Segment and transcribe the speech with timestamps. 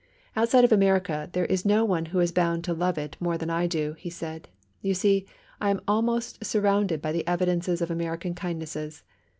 [0.35, 3.51] "Outside of America there is no one who is bound to love it more than
[3.51, 4.49] I do," he said,
[4.81, 5.27] "you see,
[5.61, 9.03] I am almost surrounded by the evidences of American kindnesses."